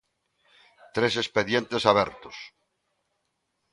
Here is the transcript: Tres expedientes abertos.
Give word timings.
Tres 0.95 1.13
expedientes 1.23 1.83
abertos. 1.93 2.37